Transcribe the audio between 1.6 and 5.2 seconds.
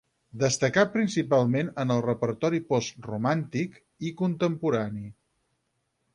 en el repertori post romàntic i contemporani.